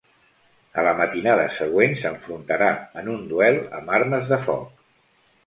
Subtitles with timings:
[0.77, 2.71] A la matinada següent s'enfrontarà
[3.03, 4.67] en un duel amb armes de foc.